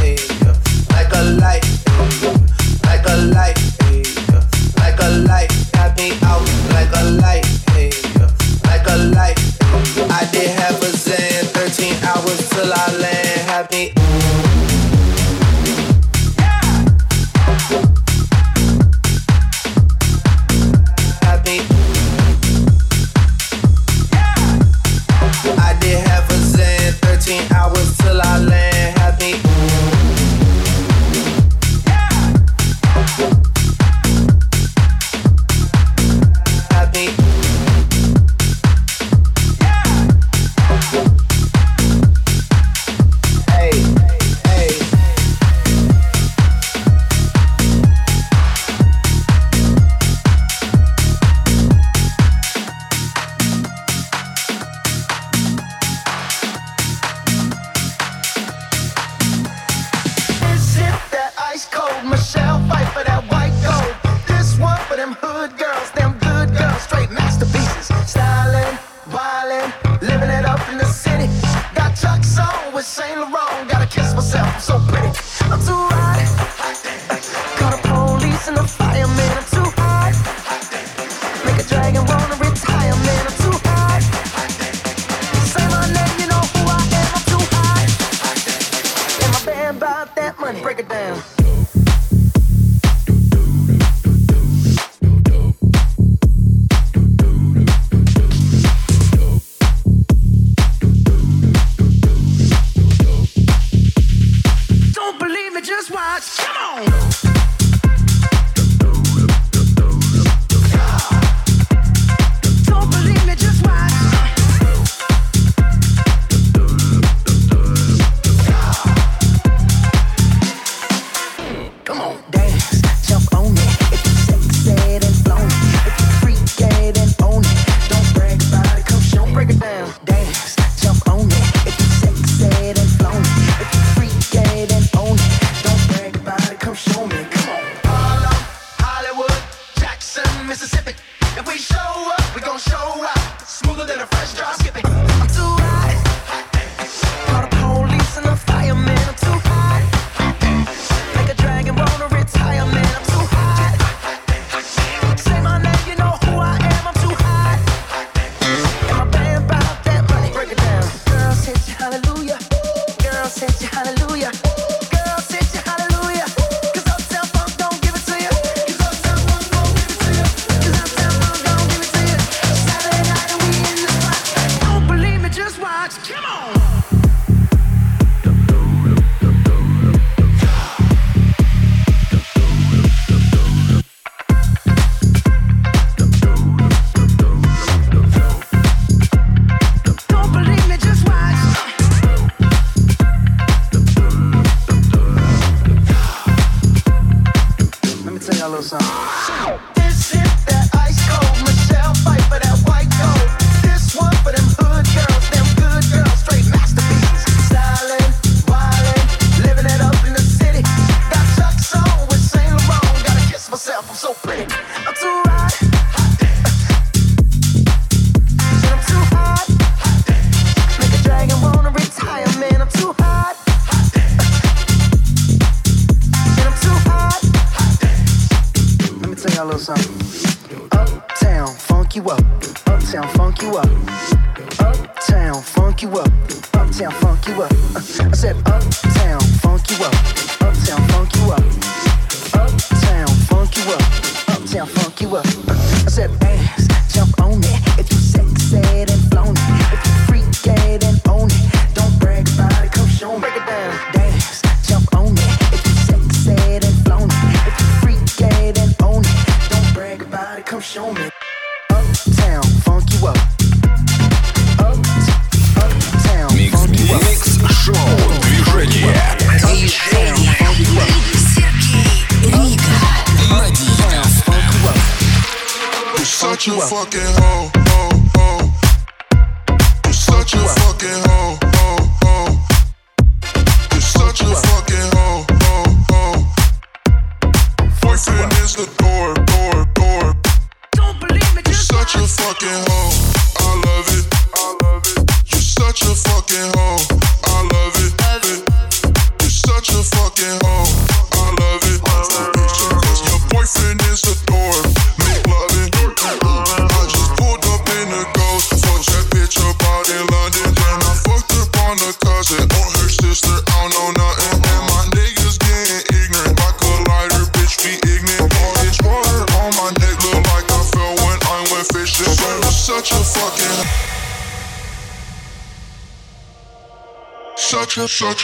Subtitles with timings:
[0.00, 0.54] Hey, yeah.
[0.90, 1.64] like a light,
[2.22, 2.36] yeah.
[2.82, 4.42] like a light, hey, yeah.
[4.80, 5.52] like a light,
[5.96, 6.10] hey.
[6.22, 6.42] out
[6.74, 8.32] like a light, out
[8.64, 9.38] like a light.
[10.10, 13.24] I did half a Zan, 13 hours till I land.
[13.70, 13.92] Me.
[13.94, 14.43] show me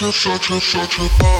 [0.00, 1.40] Such a, such a, such a,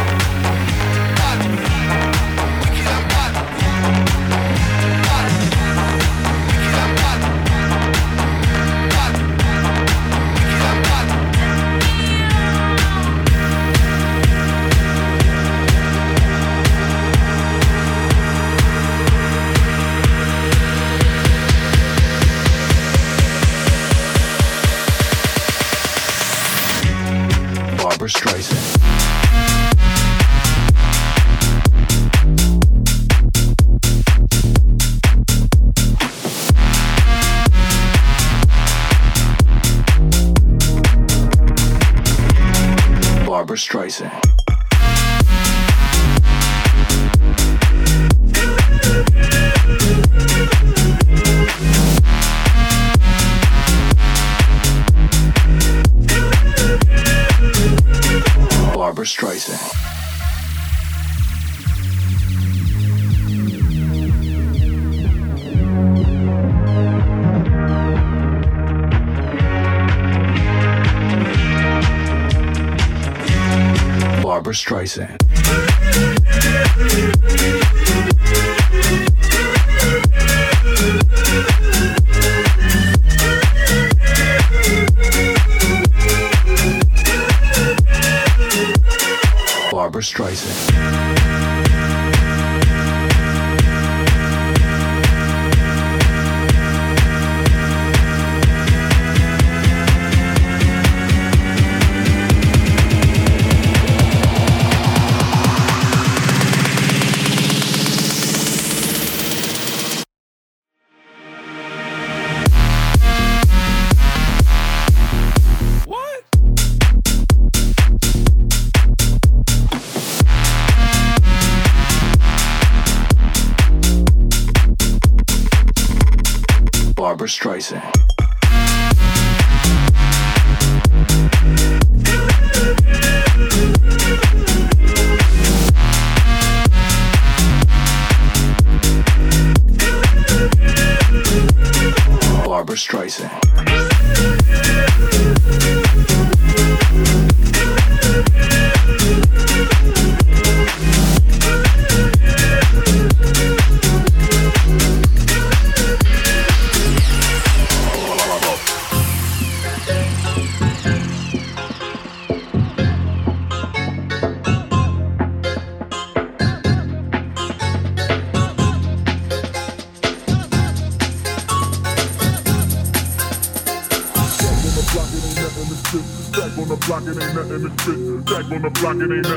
[179.01, 179.30] Good evening.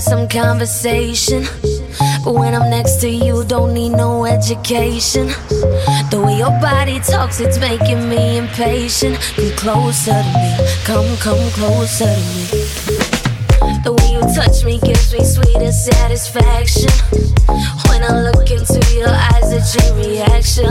[0.00, 1.44] Some conversation.
[2.24, 5.28] But when I'm next to you, don't need no education.
[6.10, 9.18] The way your body talks, it's making me impatient.
[9.36, 12.44] Come closer to me, come, come closer to me.
[13.84, 16.90] The way you touch me gives me sweetest satisfaction.
[17.88, 20.66] When I look into your eyes, a chain reaction.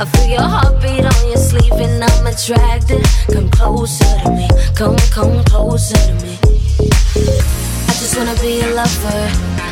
[0.00, 3.04] I feel your heartbeat on your sleeve and I'm attracted.
[3.32, 6.47] Come closer to me, come, come closer to me.
[8.18, 9.30] Wanna be a lover.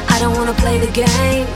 [0.08, 1.48] I don't wanna play the game.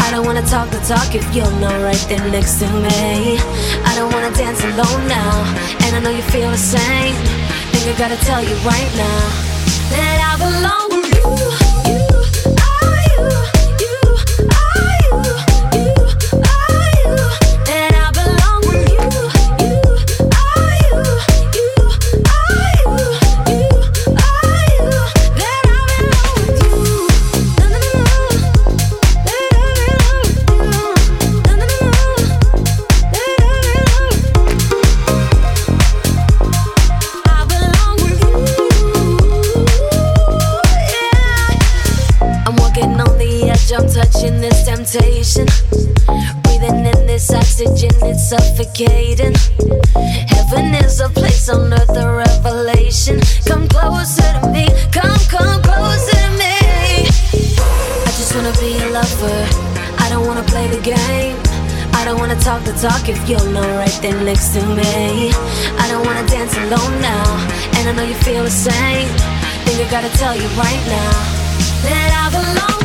[0.00, 3.38] I don't wanna talk the talk if you're not right there next to me.
[3.84, 5.44] I don't wanna dance alone now,
[5.84, 7.14] and I know you feel the same.
[7.70, 9.22] Think I gotta tell you right now
[9.94, 11.61] that I belong with you.
[48.32, 49.34] Suffocating.
[50.32, 53.20] Heaven is a place on earth, a revelation.
[53.44, 56.56] Come closer to me, come, come closer to me.
[58.08, 59.40] I just wanna be a lover,
[59.98, 61.36] I don't wanna play the game.
[61.92, 65.28] I don't wanna talk the talk if you're not right there next to me.
[65.82, 67.26] I don't wanna dance alone now,
[67.76, 69.08] and I know you feel the same.
[69.64, 71.12] Think I gotta tell you right now
[71.84, 72.81] that I belong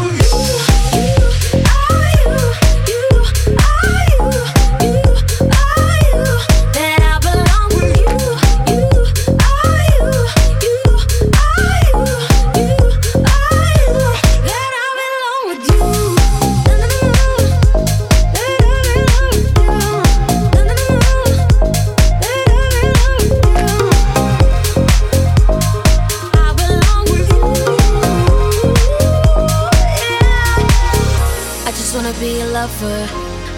[32.67, 33.07] lover.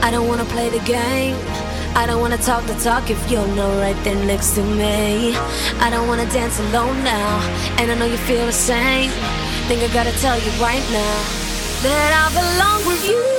[0.02, 1.36] I don't wanna play the game.
[1.96, 5.36] I don't wanna talk the talk if you're not right there next to me.
[5.80, 7.40] I don't wanna dance alone now,
[7.78, 9.10] and I know you feel the same.
[9.68, 11.20] Think I gotta tell you right now
[11.84, 13.39] that I belong with you.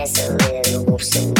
[0.00, 1.39] dance a little, whoops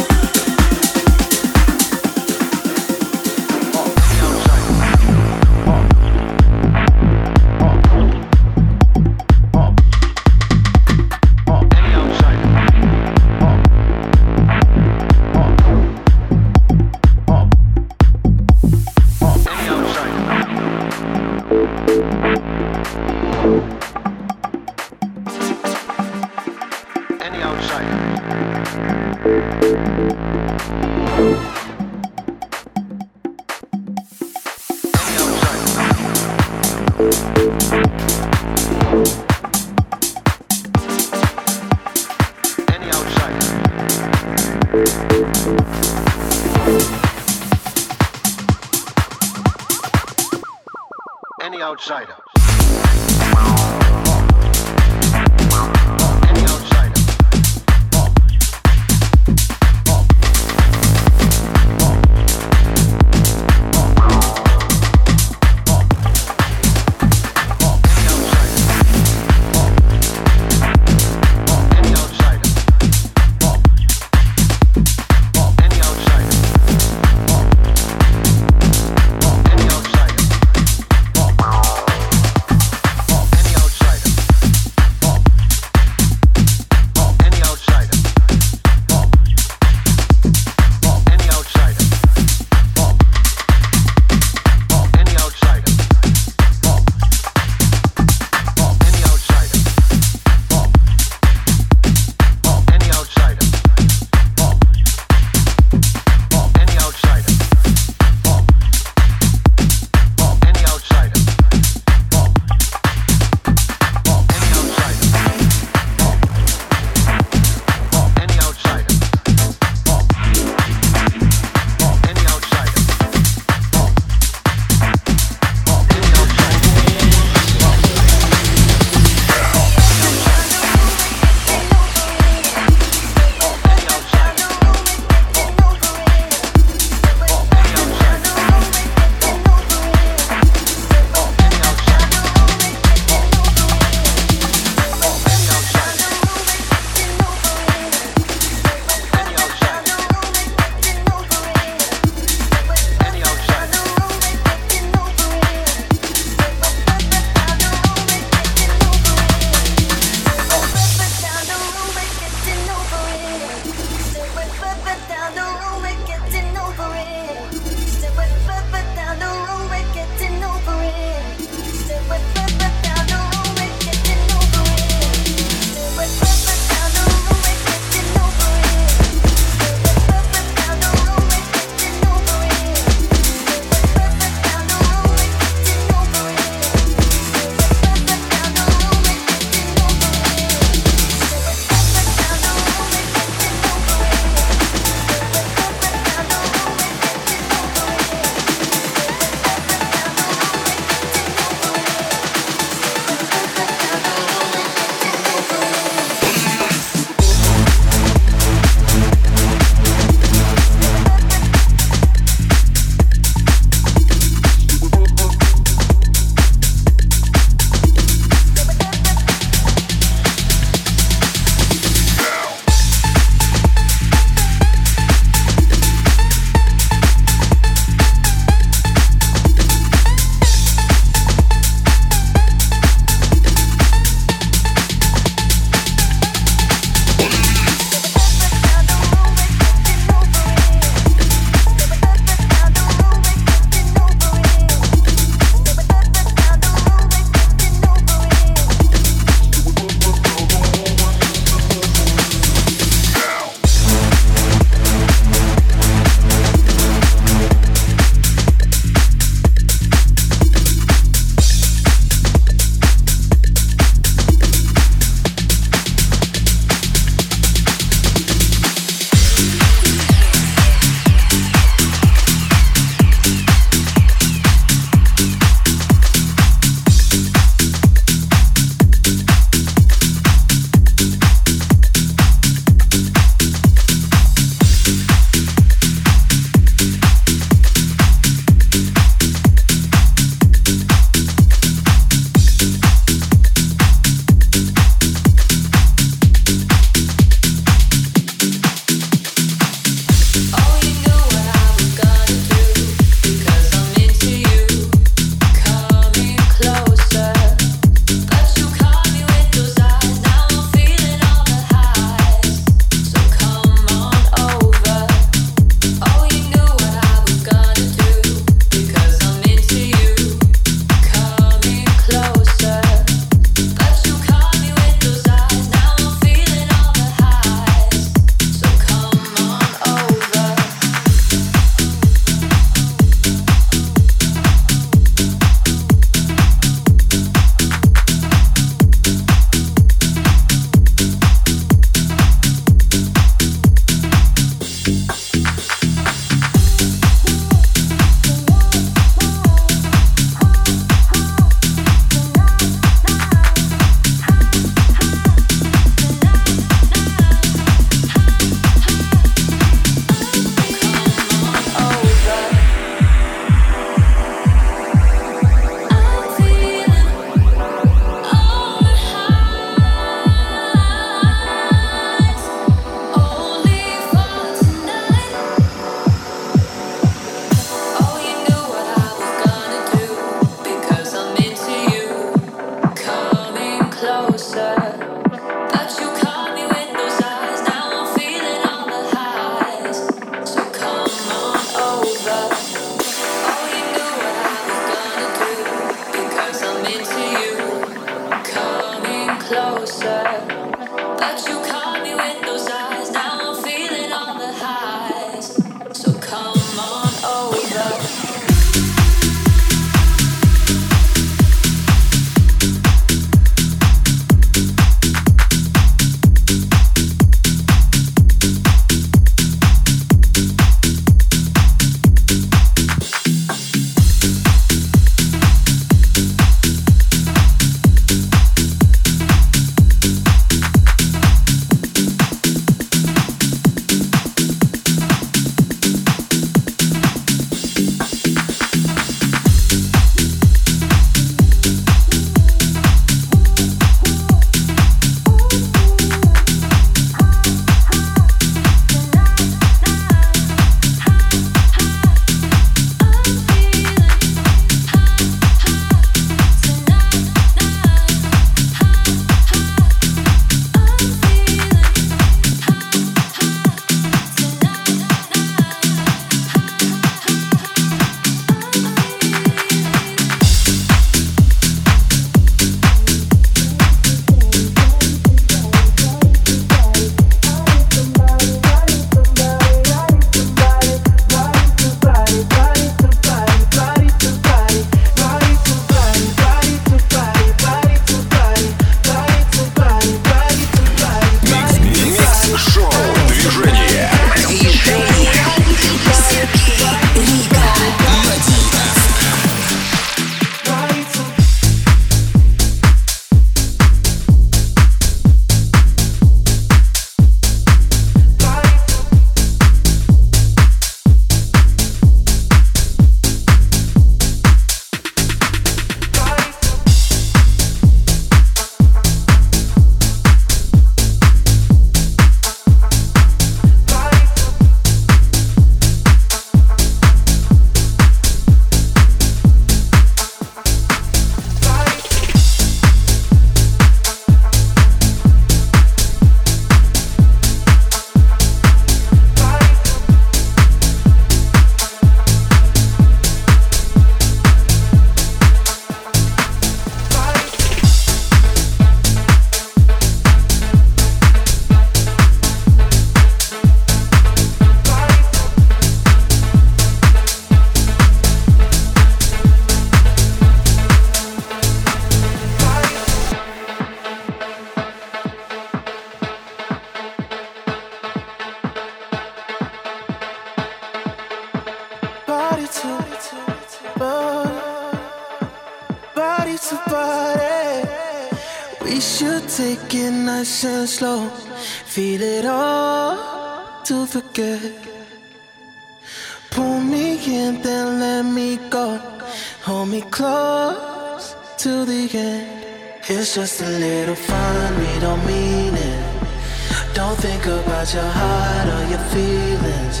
[593.36, 596.94] just a little fun, we don't mean it.
[596.94, 600.00] Don't think about your heart or your feelings.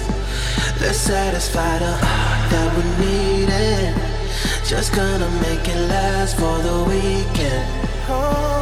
[0.80, 3.94] Let's satisfy the heart that we need it.
[4.64, 7.66] Just gonna make it last for the weekend.
[8.08, 8.55] Oh,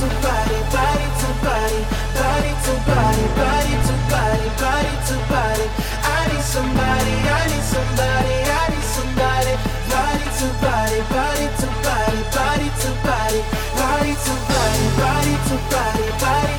[0.00, 1.80] to body, body to body,
[2.16, 5.66] body to body, body to body, body to body.
[6.08, 9.54] I need somebody, I need somebody, I need somebody,
[9.92, 13.40] body to body, body to body, body to body,
[13.76, 16.49] body to body, body to body, body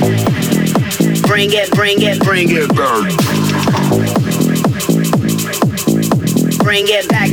[0.00, 3.12] Bring it, bring it, bring it back.
[6.64, 7.30] Bring it back.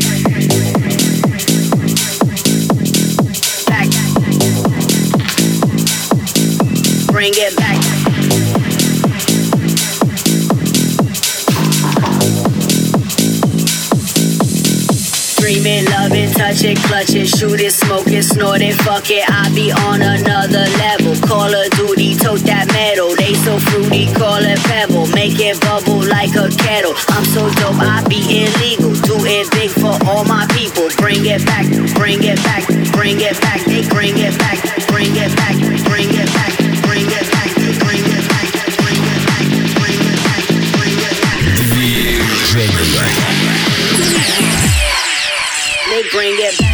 [3.68, 3.88] Back.
[7.14, 7.87] Bring it back.
[15.48, 19.08] Dream it, love it, touch it, clutch it, shoot it, smoke it, snort it, fuck
[19.08, 19.24] it.
[19.32, 21.16] I be on another level.
[21.24, 23.16] Call of Duty, tote that metal.
[23.16, 25.08] They so fruity, call it pebble.
[25.16, 26.92] Make it bubble like a kettle.
[27.16, 28.92] I'm so dope, I be illegal.
[29.08, 30.92] Do it big for all my people.
[31.00, 31.64] Bring it back,
[31.96, 33.64] bring it back, bring it back.
[33.64, 34.60] They bring it back,
[34.92, 35.56] bring it back,
[35.88, 36.57] bring it back,
[46.18, 46.67] bring it